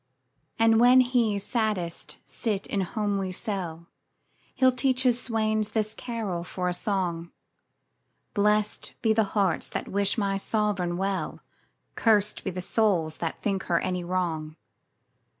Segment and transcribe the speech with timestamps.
[0.57, 3.85] And when he saddest sits in homely cell,
[4.55, 7.29] He'll teach his swains this carol for a song,—
[8.33, 11.45] 'Blest be the hearts that wish my sovereign well, 15
[11.97, 14.55] Curst be the souls that think her any wrong.